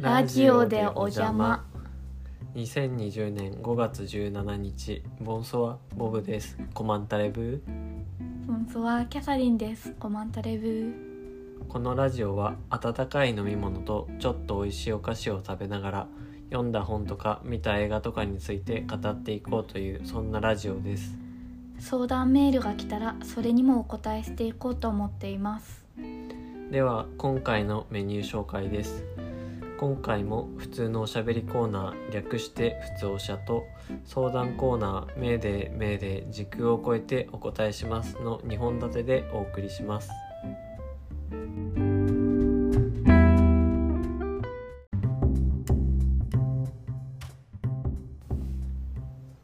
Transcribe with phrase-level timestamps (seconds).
[0.00, 1.62] ラジオでお邪魔。
[2.54, 6.56] 2020年5月17日ボンソワボブです。
[6.72, 7.62] コマンタレブ
[8.46, 9.94] 本当はキャサリンです。
[9.98, 10.94] コマンタレブ
[11.68, 16.06] このラジオは温かい飲み物とちょっと美味しいお菓子を食べながら
[16.50, 21.12] 読んだ本とか見た映画とかについて語っていこうというそんなラジオです。
[21.78, 25.84] 相談メールが来たらそれにもお答えしていこうと思っています。
[26.70, 29.02] では今回のメニュー紹介です
[29.80, 33.64] 今回も普通のおしゃべりコーナー略して普通おしゃと
[34.04, 40.10] 相談コーナーメーデーメーデー時空を超えてお答えしますの2本立てでお送りします。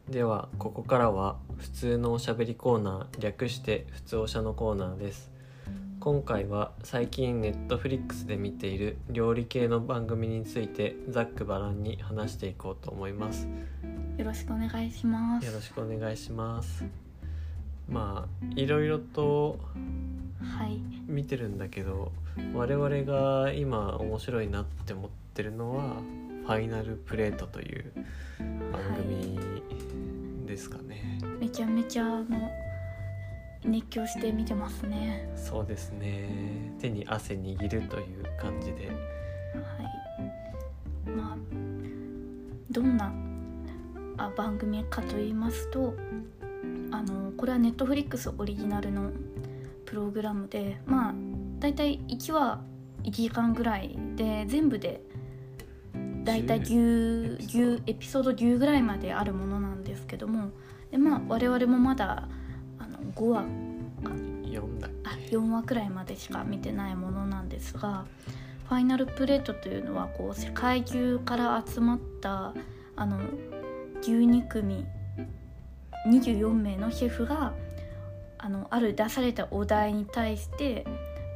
[0.07, 5.36] ではここからは普通のおしゃべりコーナー略して普通おしゃのコーナーです。
[5.99, 13.47] 今回は最近ネットフリックスで見ている料理系の番組についてざっくばらんに話していこうと思います。
[14.17, 15.45] よろしくお願いします。
[15.45, 16.85] よろしくお願いします。
[17.89, 19.59] まあいろいろと
[20.39, 20.79] はい。
[21.07, 22.11] 見てるんだけど
[22.53, 26.01] 我々が今面白いなって思ってるのは
[26.45, 27.91] 「ファイナルプレート」という
[28.71, 29.39] 番組
[30.45, 32.66] ですかね、めちゃめちゃあの
[33.67, 35.29] 熱狂して見てますね。
[35.35, 36.73] そうですね。
[36.79, 38.87] 手に汗握るという感じで。
[38.87, 38.97] はい。
[41.09, 41.37] まあ
[42.71, 43.13] どんな
[44.17, 45.93] あ番組かと言いますと
[46.91, 49.11] あのこれはネットフリックスオリジナルの
[49.85, 51.13] プログラムでまあ
[51.59, 52.61] だいたい1話
[53.03, 55.01] 1時間ぐらいで全部で
[56.23, 60.49] だいたい10 10エピソード10ぐらいまであるものなんですけども
[60.91, 62.27] でまあ我々もまだ
[63.17, 63.45] 5話
[64.45, 68.05] 読んだっあけ4話くらいまでしか見てないものなんですが
[68.69, 72.53] ファイナルプレートというのはこう世界中から集まった
[72.95, 73.19] あの
[74.03, 74.85] 12組
[76.07, 77.53] 24名のシェフが
[78.37, 80.85] あのある出されたお題に対して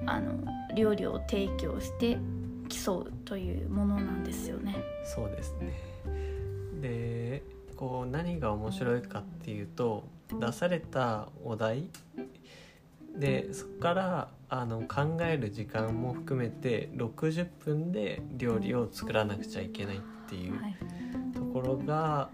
[0.06, 0.34] あの
[0.75, 2.20] 料理を提供して
[2.70, 4.75] 競うというものなんですよね。
[5.03, 5.74] そうですね
[6.80, 7.44] で
[7.75, 10.03] こう何が面白いかっていうと
[10.40, 11.90] 出されたお題？
[13.16, 20.00] でそこからあの考える時間も含めて60分で料理を作らなくちゃいけないっ
[20.30, 20.75] ていうはい、
[21.34, 22.30] ところが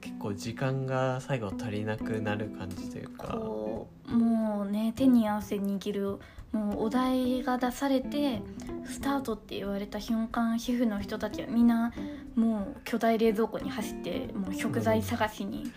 [0.00, 3.28] 結構時間が最後足りなくなる感じというか。
[3.28, 6.18] こうもうね手に汗握る
[6.50, 8.40] もうお題が出されて
[8.86, 11.92] スタートって言われた瞬間シェフの人たちはみんな
[12.34, 15.70] もう巨大冷蔵庫に走ってもう食材探しに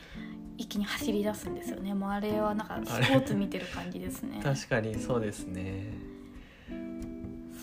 [0.61, 1.95] 一気に走り出すんですよね。
[1.95, 4.39] もうあれはなんかスポーツ見てる感じですね。
[4.43, 5.91] 確かにそうですね。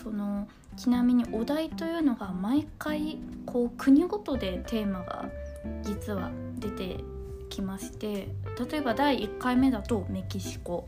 [0.03, 5.29] そのちなみにお題というのが毎回こう国ごとでテーマが
[5.83, 7.03] 実は出て
[7.49, 8.29] きまして
[8.71, 10.85] 例えば第1回目だとメキシコ。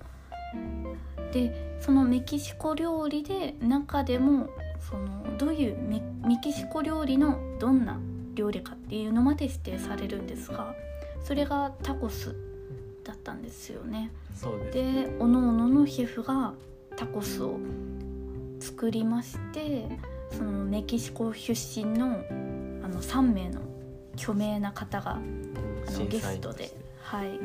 [1.31, 4.49] でそのメキシコ料理で中でも
[4.81, 7.97] そのどういうメメキシコ料理のどんな
[8.33, 10.75] 料理かっていうのまで指定されるんですが
[11.23, 12.35] それがタコス
[13.03, 14.11] だったんですよね。
[14.73, 16.53] でおのおののシェフが
[16.95, 17.59] タコスを
[18.59, 19.87] 作りまして
[20.31, 23.61] そのメキシコ出身のあの3名の
[24.13, 26.71] 著名な方があの審ゲストで
[27.03, 27.39] はい、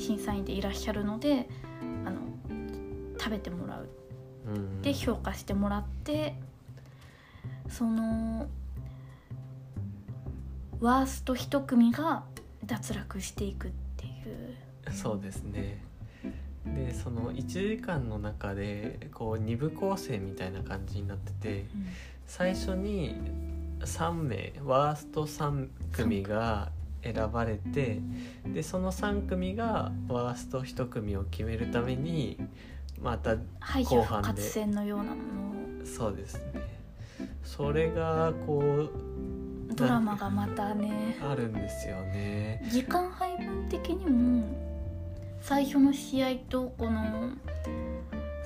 [0.00, 1.48] 審査員でいらっしゃるので
[2.04, 2.16] あの
[3.18, 3.88] 食べてもらう。
[4.46, 6.34] うんで評価してもらって
[7.68, 8.48] その
[10.80, 12.24] ワースト1組が
[12.64, 14.92] 脱落していくっていう。
[14.92, 15.82] そうですね。
[16.64, 21.66] でその1時間の中でこう2部構成みたいな感じになってて
[22.26, 23.16] 最初に
[23.80, 26.70] 3名ワースト3組が
[27.02, 28.00] 選ばれて
[28.46, 32.38] でその3組がワースト1組を決めるために
[33.00, 35.14] また後半で復活戦のようなもの
[35.82, 35.84] を。
[35.84, 36.62] そうですね。
[37.42, 38.88] それがこ
[39.74, 41.16] ドラマがまたね。
[41.22, 42.62] うあるんですよね。
[42.70, 44.44] 時間配分的にも
[45.40, 47.30] 最初の試合とこの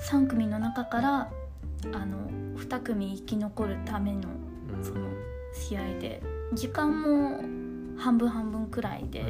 [0.09, 1.31] 3組の中から
[1.93, 4.29] あの2組生き残るための
[4.77, 4.85] うん。
[4.85, 5.07] その
[5.53, 7.41] 試合で時間も
[7.99, 9.25] 半分半分くらいで、う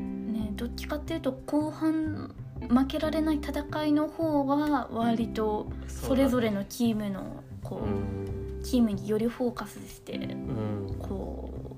[0.00, 2.34] んね、どっちかっていうと後半
[2.68, 8.35] 負けられない戦いの方が割とそれぞれのチームのこううん
[8.66, 10.96] チームによりフォーカスしてうん。
[10.98, 11.76] こ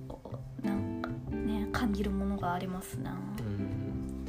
[0.62, 3.14] うなんかね感じるものがありますな。
[3.40, 4.25] うん。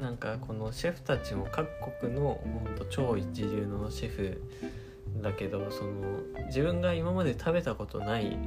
[0.00, 1.68] なんかこのシェフたちも各
[2.00, 4.40] 国のほんと超一流のシェフ
[5.20, 5.90] だけどその
[6.46, 8.38] 自分が今まで食べたことない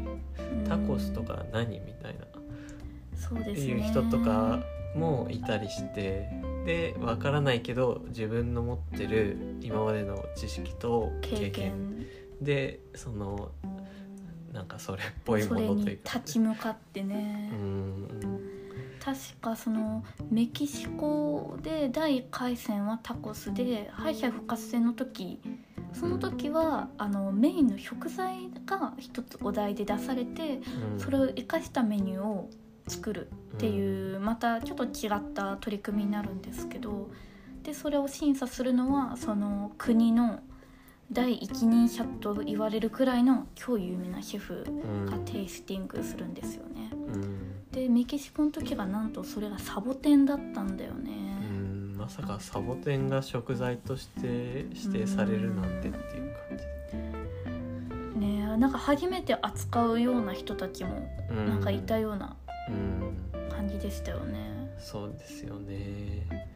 [0.65, 2.25] タコスとか何みたいな。
[3.17, 3.71] そうですね。
[3.73, 4.63] いう人とか
[4.95, 6.29] もいたりして
[6.65, 12.05] でわからないけど自分の持ってる今までの知識と経験
[12.41, 13.51] でその
[14.53, 16.19] なんかそれっぽいものというか。
[16.19, 18.39] 立ち向かってね、うん
[19.03, 25.39] 確かそのメキシコで第1回戦はタコスで敗者復活戦の時。
[25.93, 30.61] その時はあのメインの食材が一つお題で出されて
[30.93, 30.99] うん。
[30.99, 32.49] それを生かしたメニューを
[32.87, 37.09] 作るっていうまたちょっと違った取り組みになるんですけど。
[37.63, 40.39] でそれを審査するのはその国の
[41.11, 45.05] 第一人者と言われるくらいの超有名なシェフうん。
[45.07, 46.91] がテイスティングするんですよね。
[46.93, 47.69] うん。
[47.71, 51.11] でメキシコの時がなんとそれがサボテンだったんだよね。
[51.49, 51.95] うん。
[51.97, 55.91] まさかサボテンが食材として指定されるなんてっていう
[56.49, 56.57] 感
[58.13, 58.19] じ。
[58.19, 62.35] ねえなんか初めて扱うような人たちもうなんかいたような
[62.67, 63.49] うん。
[63.49, 64.49] 感じでしたよね。
[64.79, 66.49] そうですよね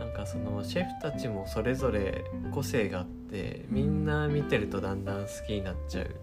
[0.00, 6.16] なんかそのシェフたちもそれぞれ個性があってみんな見てるとだんだん好きになっちゃう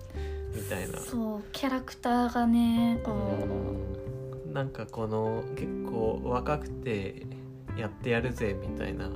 [0.56, 0.98] みたいな。
[0.98, 4.50] そうキャラクターがねこう。
[4.50, 4.54] ん。
[4.54, 7.28] なんかこの結構若くて
[7.78, 9.12] やってやるぜみたいな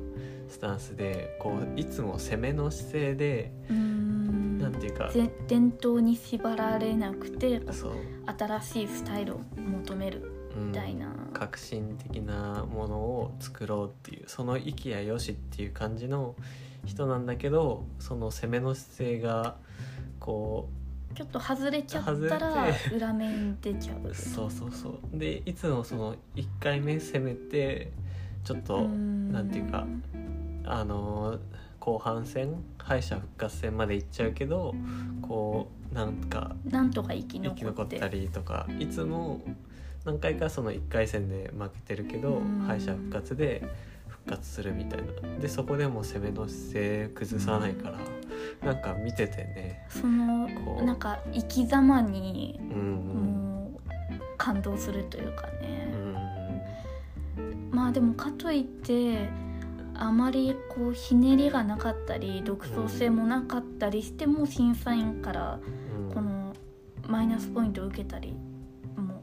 [0.48, 7.62] スタンスでこういつも攻めの姿勢でなんていうかぜ伝統に縛られなくて
[8.38, 10.68] 新しいスタイルを求めるうん。
[10.68, 11.08] みたいな、
[11.42, 16.36] 革新的なものを作ろうっていうその息やよしっていう感じの
[16.86, 19.56] 人なんだけどその攻めの姿勢が
[20.20, 20.70] こ
[21.16, 25.18] ちょっと外れちゃったら裏面出ちゃううそうそうそう。
[25.18, 27.92] でいつもその1回目攻めて
[28.44, 29.32] ちょっとうん。
[29.32, 29.88] なんていうか
[30.64, 31.40] あのー
[31.80, 34.76] 後半戦敗者復活戦まで行っちゃうけど
[35.24, 39.42] こうなんかなんとか生き生き残ったりとかいつも
[40.06, 42.64] 何回かその1回戦で負けてるけどうん。
[42.68, 43.64] 敗者復活で
[44.08, 45.40] 復活するみたいな。
[45.40, 48.00] でそこでも攻めの姿勢崩さないから
[48.66, 50.48] なんか見ててねその
[50.84, 53.92] なんか生き様にうんもう
[54.38, 59.30] 感動するというかうね、んまあでもかといって
[59.94, 65.60] あまりこうひねりがなかったり独創性もなかったりしても審査員から
[66.10, 66.14] うん。
[66.14, 66.54] この
[67.08, 68.40] マイナスポイントを受けたりも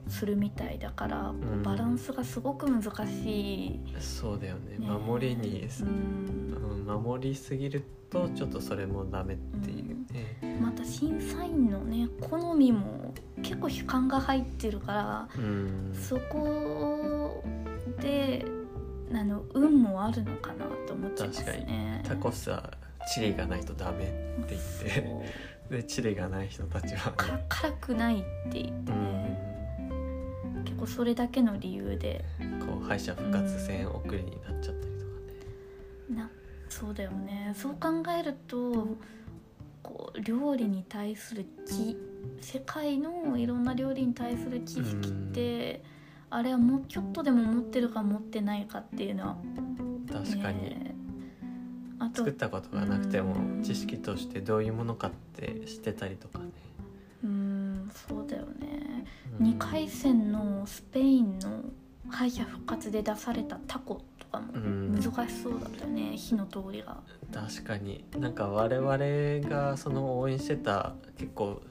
[0.09, 1.61] するみたいだからこうん。
[1.61, 4.79] うバランスがすごく難しい、そうだよね。
[4.79, 4.87] ね。
[4.87, 6.85] 守りに、うん。
[6.89, 13.13] うん、守りすぎるとちょっとそれもダメっていうね、また審査員のね好みも
[13.43, 15.95] 結構主観が入ってるからうん。
[15.95, 17.43] そこ
[18.01, 18.45] で
[19.13, 22.03] あの運もあるのかなと思っちゃいますね。
[22.07, 22.71] タコスは
[23.13, 24.63] チリがないとダメって言っ
[24.95, 25.49] て。
[25.77, 27.13] でチリがない人たちは。
[27.13, 29.28] かね辛くないって言ってうね、
[30.79, 32.25] 構それだけの理由で
[32.61, 35.13] こう敗者復活戦送りになっちゃったりとか
[36.11, 36.17] ね。
[36.17, 36.31] な
[36.69, 37.53] そうだよね。
[37.57, 38.97] そう考えると
[39.83, 41.97] こう料理に対する知
[42.41, 45.83] 世界のいろんな料理に対する知識って、
[46.31, 49.37] あれはもうちょっとでも持ってるか持ってないかっていうのは、
[50.13, 50.95] 確かに、ね。
[51.99, 53.63] あと作ったことがなくてもうん。
[53.63, 56.51] 知識としてどういうものかって知ってたりとかね、
[59.41, 61.63] 2回戦のスペインの
[62.09, 64.93] 敗者復活で出されたタコとかもうん。
[64.93, 66.99] 難しそうだったよね、火の通りが。
[67.33, 68.05] 確かに。
[68.17, 71.63] なんか我々がその応援してた結構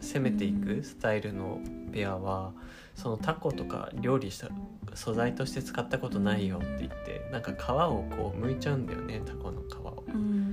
[0.00, 1.60] 攻めていくスタイルの
[1.92, 2.52] ペアは
[2.94, 4.48] そのタコとか料理した
[4.94, 10.04] 素材として使ったことないよって言ってなんか皮をこう剥いちゃうんだよねタコの皮を。
[10.08, 10.52] うん、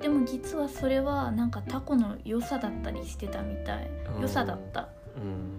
[0.00, 3.90] でも実はそれはなんかタコの良さだったりしてたみたい。
[4.16, 4.22] うん。
[4.22, 4.88] 良さだった。
[5.16, 5.53] うん、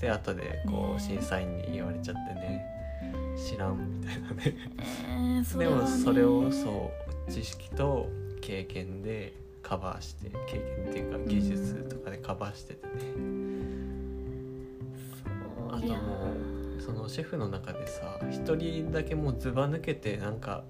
[0.00, 2.76] で後でこねう審査員に言われちゃってね。
[3.36, 4.56] 知らんみたいなね。
[5.08, 6.90] えー、そでもそれをそ
[7.28, 8.08] う知識と
[8.40, 12.92] 経験でカバーして経験っていうか技術とかでカバーしててね、
[15.70, 16.30] あといやも
[16.78, 20.62] うそのシェフの中でさ一人だけもうずば抜けてなんか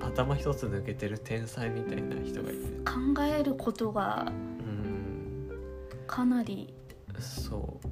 [0.00, 2.60] 頭一つ抜けてる天才みたいな人がいて。
[2.84, 5.50] 考えることがうん。
[6.06, 6.72] かなり
[7.18, 7.86] そう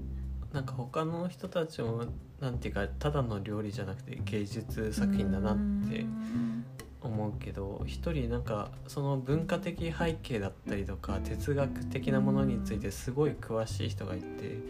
[0.53, 2.07] なんか他の人たちも
[2.41, 5.57] なんていうかただの料理じゃなくて芸術作品だなっ
[5.89, 6.07] て
[7.03, 14.61] 思思うけど一人なんかその文化的背景だったりとか哲学的なものについてすごい詳しい人がいて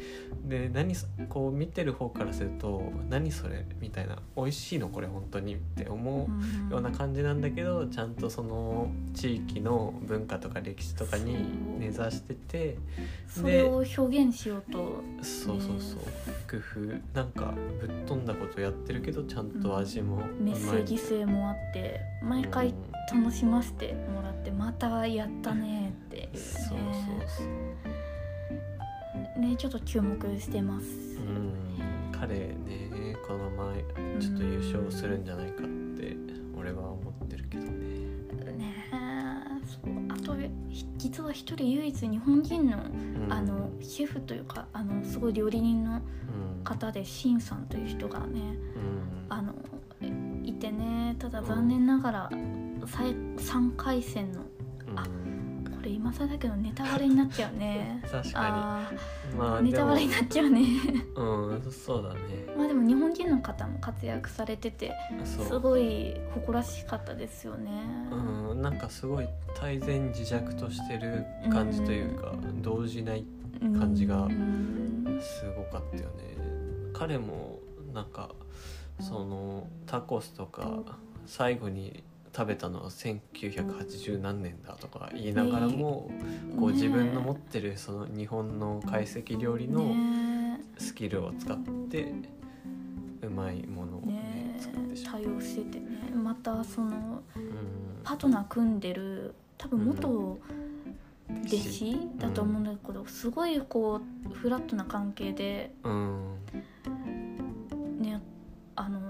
[0.46, 6.28] で何そこう見てる方からすると「何それ?」みたいな「美味しいのこれ本当に」って思
[6.68, 11.36] うような感じなんだけどちゃんとその地域の文化とか歴史とかに
[11.78, 12.78] 根ざしてて
[13.26, 15.02] それを表現しようと。
[15.22, 15.98] そうそうそう。
[16.48, 16.80] 工夫。
[17.14, 22.74] なんかぶっ飛んだことやってるけどちゃんと味もうメッセージ性もあって毎回
[23.12, 26.30] 楽しませてもらってまたやったねっていうね。
[26.34, 26.78] そうそう
[27.28, 29.40] そう。
[29.40, 31.52] ねちょっと注目してます、うん。
[32.12, 33.72] 彼ねこのまま
[34.20, 36.16] ちょっと優勝するんじゃないかって
[36.56, 37.70] 俺は思ってるけどね。
[38.56, 38.74] ね
[39.64, 40.34] そうあと
[40.68, 42.80] ひ実は一人唯一日本人のう
[43.28, 43.32] ん。
[43.32, 46.64] あのシェフというかあのすごい料理人のうん。
[46.64, 49.26] 方でシンさんという人がねうん。
[49.28, 49.54] あの
[50.44, 54.40] いてねただ残念ながら3回戦の
[54.88, 54.98] うん。
[54.98, 55.02] あ
[55.76, 58.02] これ今更だけどネタバレになっちゃうね。
[58.10, 58.90] 確かあ
[59.32, 60.66] にまあーネタバレになっちゃうね。
[61.14, 61.22] う
[61.54, 62.20] んそうだね。
[62.56, 64.92] まあでも日本人の方も活躍されてて
[65.24, 67.70] すごい誇らしかったですよね。
[68.10, 72.32] うんなんかすごい泰然自若としてる感じというか、
[72.62, 73.24] 動じない
[73.78, 75.20] 感じがうん。
[75.22, 76.36] すごかったよね。
[76.92, 77.60] 彼も
[77.94, 78.30] なんか
[79.00, 80.82] そのタコスとか
[81.28, 82.02] 最後に
[82.34, 86.10] 食べたのは1980何年だとか言いながらも、
[86.58, 90.60] こうね自分の持ってるその日本の懐石料理のね。
[90.78, 91.58] スキルを使っ
[91.90, 92.12] て
[93.22, 94.56] うまいものを、ねね。
[94.58, 96.10] 作ってしまう、対応しててね。
[96.14, 97.44] またそのうん。
[98.04, 100.38] パートナー組んでる多分元弟
[101.48, 106.38] 子だと思うんだけど、すごいこうフラットな関係でうん。
[108.00, 108.20] ね
[108.76, 109.00] あの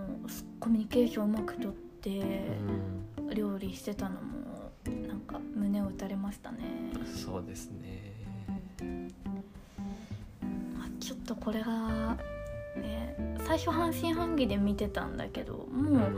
[0.59, 3.35] コミュニケーションうまくとってうん。
[3.35, 4.73] 料理してたのも
[5.07, 6.59] なんか胸を打たれましたね、
[7.05, 8.15] そうですね。
[10.77, 12.17] まあ、ちょっとこれが
[12.77, 16.13] ね最初半信半疑で見てたんだけどもう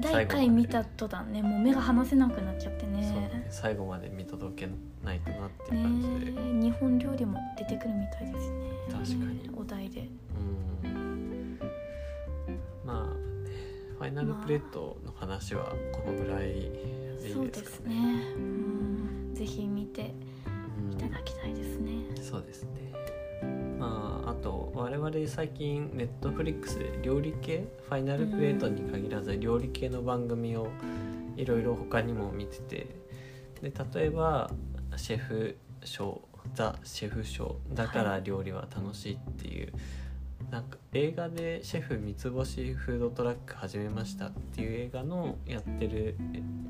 [0.00, 3.00] 第1回見た途端ねもう目が離せなくなっちゃってね。
[3.00, 4.72] ね最後まで見届け
[5.04, 6.32] ないとなっていうね感じで、
[6.68, 8.70] 日本料理も出てくるみたいですね。
[8.92, 9.50] 確かに。
[9.56, 10.08] お題で。
[10.82, 10.87] うん
[13.98, 17.96] ファイナルプレートの話はこのぐらいでいいそうですかね。
[18.36, 19.34] うん。
[19.34, 20.14] ぜひ見て
[20.46, 21.92] うんいただきたいですね。
[22.22, 22.92] そうですね。
[23.78, 30.68] まああと我々最近ネットフリックスで料理系ファイナルプレートに限らず料理系の番組を
[31.36, 32.86] いろいろ他にも見てて。
[33.60, 34.50] で例えば
[34.96, 36.18] シェフショー
[36.54, 39.72] ザ・シェフショーだから料理は楽しいっていう、
[40.50, 46.16] なんか映画でシェフ三つ星フードトラック始めましたっていう映画のやってる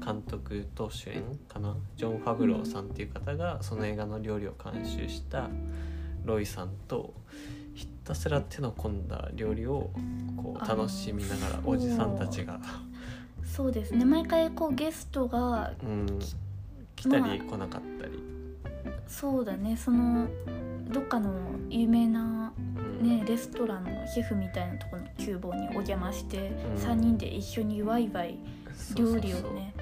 [0.05, 1.77] 監督と主演かな？
[1.97, 5.49] ジョン・ファブローさんっていう方がその映画の料理を監修した
[6.25, 7.15] ロイさんと
[7.75, 9.91] ひたすら手の込んだ料理を
[10.37, 12.59] こう楽しみながらおじさんたちが、
[13.45, 14.05] そうですね。
[14.05, 16.19] 毎回こうゲストがうん、
[16.97, 18.19] 来たり来なかったり、
[19.07, 19.77] そうだね。
[19.77, 20.27] その
[20.91, 21.33] どっかの
[21.71, 22.68] 有名なうん
[23.03, 26.83] ねレストランのシェフみたいなところの厨房にお邪魔して、うん。
[26.83, 28.39] 3人で一緒にワイワイ
[28.95, 29.75] 料理をね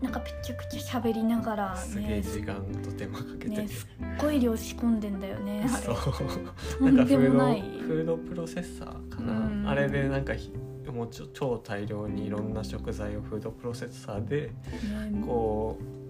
[0.00, 3.88] なんかぺちゃくちゃ喋りながらすげえね時間と手間かけてて、ねすっ
[4.20, 5.94] ごい量仕込んでんだよねあそう。
[5.94, 7.60] れとんでもない。
[7.60, 9.68] かフードフードプロセッサーかな、うん。
[9.68, 10.52] あれでなんかひ
[10.92, 15.22] もうちょ超大量にいろんな食材をフードプロセッサーでね。
[15.24, 16.01] こう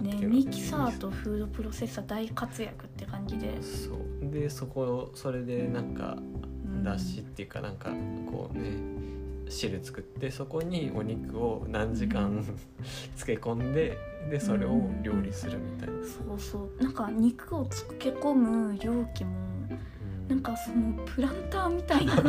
[0.00, 4.30] ねミキサーとフードプロセッサー大活躍って感じで、そう。
[4.30, 6.82] でそこそれでなんかうん。
[6.82, 7.90] だしっていうかなんか
[8.30, 8.70] こうね
[9.48, 12.44] 汁作ってそこにお肉を何時間
[13.16, 13.96] 漬け込んで
[14.30, 16.82] でそれを料理するみたいな、そうそう。
[16.82, 19.30] なんか肉を漬け込む容器も
[19.70, 20.28] うん。
[20.28, 22.14] なんかそのプランターみたいな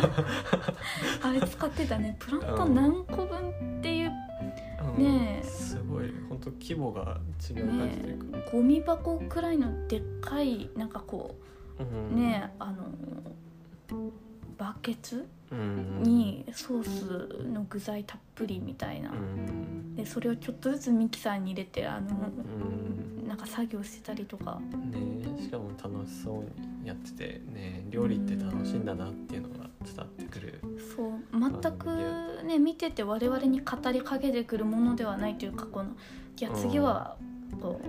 [1.24, 2.16] あれ使ってたね。
[2.20, 4.12] プランター何個分っていう
[4.96, 5.04] うん。
[5.04, 5.44] ねえ
[6.08, 6.30] すごい。
[6.30, 11.36] 本当規模が違う感じというか、ゴミ箱くらいのでっかいなんかこ
[11.80, 12.86] ううんねあの
[14.58, 19.12] バケツうんにソースの具材たっぷりみたいな。
[19.12, 22.87] うんでそれをちょっとずつミキサーに入れてあのうん
[23.38, 24.60] なんか作業してたりとか。
[24.92, 26.44] ねしかも楽しそう
[26.82, 30.60] にやっててね料理って楽しいんだなっていうのが伝わってくる。
[30.96, 35.92] そう全くね見てて我々に語りかけてくるものではないというかこの
[36.36, 37.18] じゃあ次は
[37.62, 37.88] こう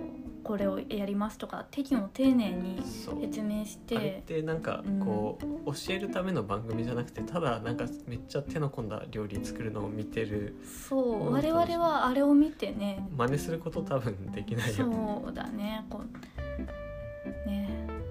[0.49, 5.37] これをやりますとか手順を丁寧に説明しててなんかこ
[5.67, 10.55] う、教えるための番組じゃなくてただなんかめっちゃ手の込んだ料理作るのを見てる
[10.89, 11.27] そう。
[11.27, 11.31] うん。
[11.33, 13.07] 我々はあれを見てね。
[13.15, 14.95] 真似すること多分できないよね。
[15.23, 15.85] そうだね。
[15.87, 17.69] こうね。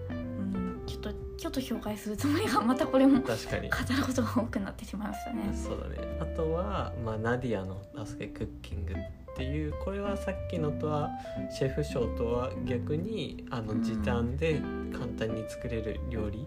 [0.09, 0.83] うん。
[0.87, 3.68] ちょっとちょっと紹介するつもりがまたこれも語確かに。
[3.68, 3.71] る
[4.07, 5.42] ことが多くなってしまいましたね。
[5.57, 6.18] そうだね。
[6.21, 8.95] あとは、まあ、ナディアの「助けクッキング」
[9.38, 11.11] っていうこれはさっきのとは
[11.49, 14.61] シェフ賞とは逆にあのうん時短で
[14.92, 16.45] 簡単に作れる料理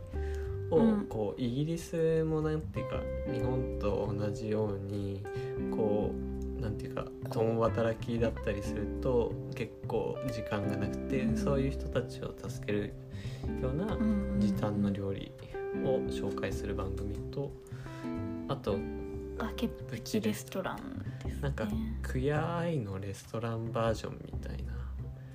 [0.69, 1.05] を、うん。
[1.05, 2.97] こうイギリスもなんていうか
[3.31, 5.23] 日本と同じように
[5.71, 6.11] こ
[6.57, 12.93] うなんていうか共働きだったりすると結構時間がなくてそういう人たちを助ける
[13.61, 15.31] ようなうん時短の料理
[15.85, 17.51] を紹介する番組と
[18.49, 18.77] あと
[19.37, 21.67] 崖っぷちレストランですねなんか
[22.01, 24.73] クヤアイのレストランバージョンみたいな。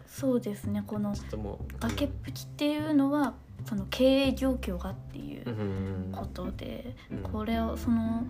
[0.07, 0.83] そうですね。
[0.87, 1.15] この
[1.79, 3.35] 崖っぷちっていうのは
[3.67, 7.19] その経営状況がっていうことで、うん。
[7.19, 8.25] これをその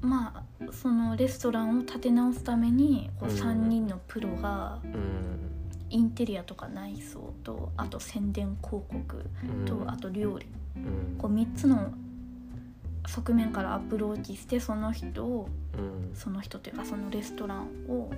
[0.00, 3.36] まあそのレストランを立て直すためにこううん。
[3.36, 5.52] 3人のプロがうん。
[5.88, 9.64] インテリアとか内装とあと宣伝広告うん。
[9.64, 10.46] とあと料理。
[10.76, 11.16] うん。
[11.18, 11.92] こう3つの
[13.06, 16.14] 側面からアプローチしてその人をうん。
[16.14, 18.10] その人というかそのレストランを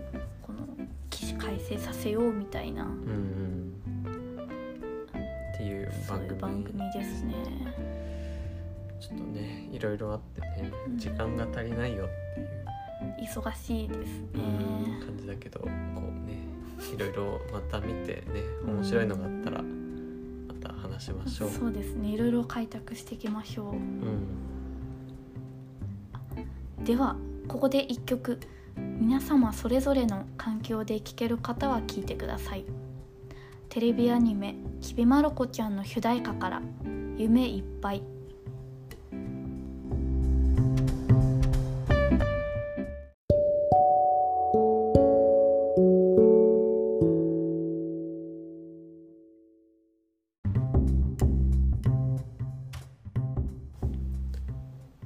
[0.42, 0.66] この
[1.10, 2.84] 起死回生させようみたいな。
[2.84, 3.72] うんうん。
[5.54, 7.34] っていうそういう番組番組ですね。
[9.00, 10.98] ちょっとねいろいろあってねうん。
[10.98, 12.48] 時間が足りないよっていう。
[13.20, 15.00] 忙しいですね。
[15.04, 15.70] 感じだけどこう
[16.26, 16.38] ね
[16.94, 21.50] いろいろまた見てね面白いのがあったらまた話しましょう。
[21.50, 22.08] そうですね。
[22.08, 23.72] いろいろ開拓していきましょう。
[23.72, 24.26] うん。
[26.84, 27.16] では
[27.48, 28.38] ここで1曲。
[28.76, 32.64] 皆様それぞれの環境で聴ける方は聴いてください。
[33.68, 36.62] テレビアニメ「ちびまる子ちゃん」の主題歌から
[37.16, 38.02] 「夢いっぱい」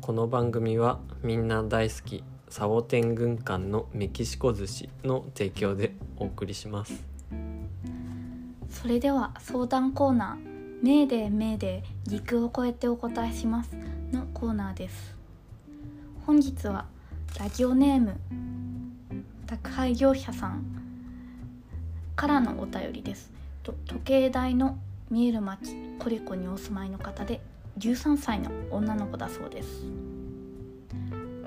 [0.00, 2.31] この番組はみんな大好き。
[2.52, 7.02] サボテン軍艦のメキシコ寿司の提供でお送りします。
[8.68, 13.74] それでは相談コーナー「メーデーメーデー陸を越えてお答えします」
[14.12, 15.16] のコーナーです。
[16.26, 16.84] 本日は
[17.40, 18.20] ラジオネーム
[19.46, 20.62] 宅配業者さん
[22.14, 23.32] からのお便りです。
[23.62, 24.76] と時計台の
[25.10, 27.40] 見える町コリコにお住まいの方で
[27.78, 30.11] 13歳の女の子だそうです。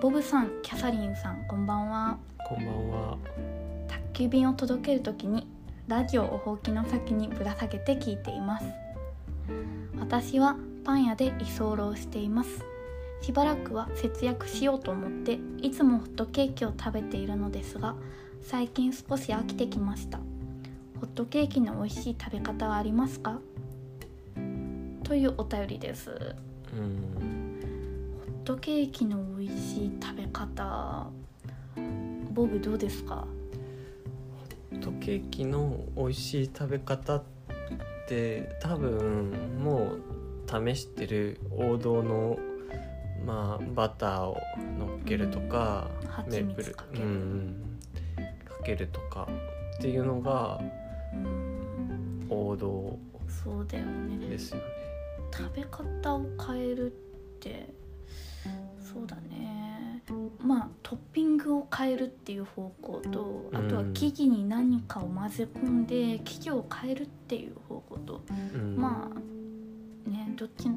[0.05, 2.19] ボブさんキャサリンさんこんばんは。
[2.47, 3.17] こんばんは。
[3.87, 5.47] 宅急便を届けるときに
[5.87, 8.65] ラジオをほうきの先にぶら下げて聞いています。
[9.99, 12.63] 私はパン屋で居候しています。
[13.21, 17.95] しばらくは節約しようと思っていつもホットケーキを食べているのですが
[18.43, 20.19] 最近少し飽きてきました。
[20.19, 20.25] ホ
[21.01, 23.39] ットケーキの美味しい食べ方はありますか？
[25.03, 26.11] というお便りです。
[26.11, 26.91] ホうん。
[27.31, 27.34] ッ
[28.45, 31.07] トケーキの美味しい食べ方
[32.33, 33.25] ボブどうですか？
[34.71, 37.23] ホットケーキの美味しい食べ方っ
[38.07, 39.31] て多分
[39.63, 40.01] もう
[40.75, 42.37] 試してる王道の
[43.25, 44.37] まあバターを
[44.77, 45.87] 乗っけるとか、
[46.27, 47.55] うんメープルかけるうんうん
[48.45, 49.27] かけるとか
[49.77, 50.59] っていうのが
[51.13, 52.97] うん王道
[53.43, 54.37] そうだよね。
[54.37, 56.95] 食べ方を変えるっ
[57.39, 57.73] て
[58.95, 60.01] そうだね。
[60.39, 63.93] まあトッピングを変えるっていう方向とあとはうん。
[63.93, 68.77] 生地に何かを混ぜ込んで生地を変えるっていう方向と、うん。
[68.77, 70.69] まあねどっち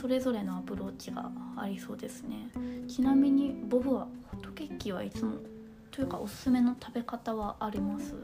[0.00, 2.50] それぞれのアプローチがありそうですね。
[2.86, 5.34] ちなみにボブはホットケーキはいつも
[5.90, 8.14] というかおすすめの食べ方はあります？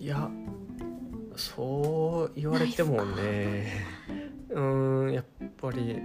[0.00, 0.28] いや
[1.36, 3.86] そう言われてもね。
[4.50, 5.24] うーんやっ
[5.56, 5.96] ぱり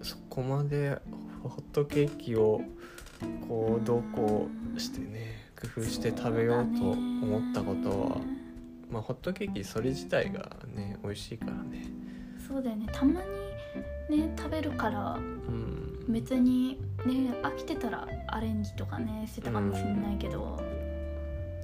[0.00, 0.98] そこまで
[1.42, 2.60] ホットケーキを
[3.48, 8.16] こうどうこうしてね工夫して食べようと思ったことは、
[8.90, 11.86] まあ、ホットケーキそれ自体がね美味しいからね。
[12.46, 12.86] そうだよね。
[12.92, 13.20] たま
[14.08, 15.84] にね食べるからうん。
[16.08, 20.58] 別にね飽きてたらアレンジとかねしてたかもしれないけど、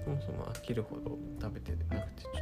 [0.04, 2.32] そもそも飽きるほど食べてなくてちょっ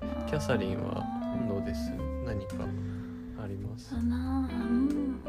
[0.00, 0.26] とね。
[0.26, 1.04] キャサリンは
[1.46, 1.90] どうです？
[2.24, 2.54] 何か
[3.42, 3.94] あります？
[3.94, 5.20] だなうん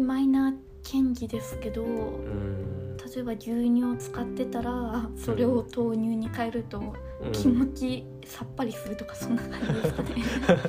[0.00, 2.96] マイナー権利ですけどうん。
[3.14, 7.32] 例えば牛乳を使ってたらあそれを豆乳に変えるとうん。
[7.32, 10.14] 気持ちさっぱりするとかそんな感じですかね。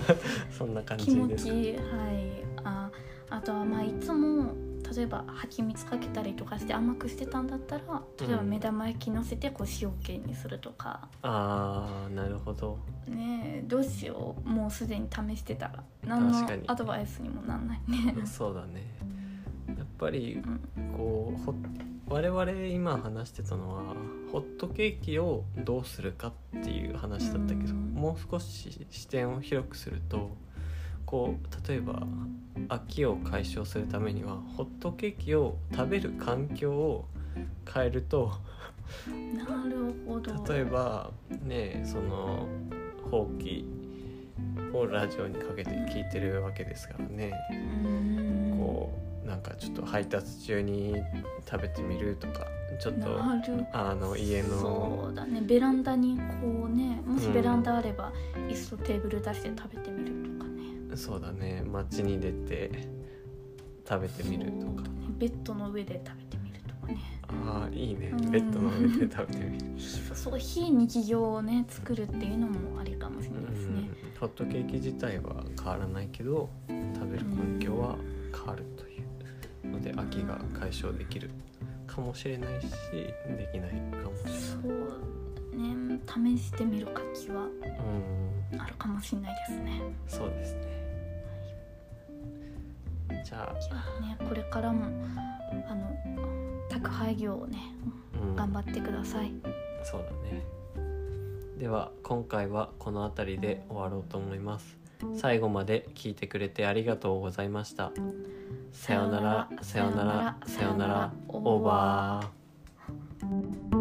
[0.57, 1.47] そんな感気じです。
[1.47, 2.43] 持ちはい。
[2.63, 2.91] あ
[3.29, 4.53] あとはまあいつも
[4.95, 8.49] 例えば蜂蜜かけたりとかして甘くしてたんだったら例えばうん。
[8.49, 12.79] 目玉焼きのせてこう塩系にするとか、ああなるほど。
[13.07, 14.49] ねえどうしよう。
[14.49, 15.83] もうすでに試してたら。
[16.05, 18.15] 何のアドバイスにもなんないね。
[18.25, 18.83] そうだね
[19.99, 20.41] ぱり
[20.77, 21.53] うんこうほ
[22.07, 23.95] 我々今話してたのは
[24.31, 27.93] ホットケーキをどうするかっていう話だったけど、うん。
[27.93, 30.31] もう少し視点を広くすると
[31.05, 32.03] こう例えば
[32.67, 37.05] 飽きを解消するためにはホットケーキを食べる環境を
[37.71, 38.31] 変えると
[39.07, 40.53] なるほど。
[40.53, 41.11] 例えば
[41.43, 42.47] ねその
[43.11, 43.65] ほうき
[44.73, 47.33] をラジオにかけて聞いてるわけですからね。
[47.51, 48.57] うん。
[48.59, 48.98] こう
[49.29, 50.95] なんかちょっと配達中に
[51.47, 52.47] 食べてみるとか
[52.79, 53.21] ちょっと
[53.73, 55.39] あの家そのうだね。
[55.41, 57.33] ベランダにこうねもしうん。
[57.33, 58.11] ベランダあれば、
[58.47, 60.95] 椅子とテーブル出して食べてみるとかね。
[60.97, 61.63] そうだね。
[61.65, 62.71] 街に出て
[63.87, 64.83] 食べてみるとか。
[64.83, 64.89] ね。
[65.19, 66.97] ベッドの上で食べてみるとかね。
[67.27, 68.09] ああいいね。
[68.11, 68.31] うん。
[68.31, 69.65] ベッドの上で食べてみる。
[69.79, 73.81] そうそう非日常をね作るっていうのもありかもしれうないですね。
[73.81, 73.89] ん。
[74.19, 76.49] ホットケーキ自体は変わらないけど
[76.95, 77.95] 食べる環境は
[78.33, 78.88] 変わるという
[79.63, 81.29] ので飽きが解消できる
[81.87, 84.41] かもしれないしできないかもしれない。
[84.41, 84.69] そう
[86.27, 86.37] ね。
[86.37, 87.43] 試してみる価値は
[88.51, 88.61] うん。
[88.61, 89.81] あるかもしれないですね。
[90.07, 90.79] そうですね。
[93.25, 94.85] じゃいやねこれからも
[95.67, 95.95] あの
[96.69, 97.57] 宅配業をね
[98.15, 98.35] あ、うん。
[98.35, 99.31] 頑張ってください。
[99.83, 100.43] そうだね。
[101.57, 104.79] では今回はこの辺りで終わろうと思います。
[105.15, 107.91] 最後まで聞いてくれてありがとうございました
[108.71, 113.78] さようならさようならさようならオーバー